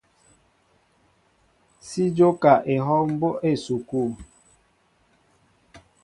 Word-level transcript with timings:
Si 1.87 2.03
jóka 2.17 2.53
ehɔw 2.73 3.01
mbóʼ 3.13 3.35
á 3.39 3.47
esukul. 3.49 4.11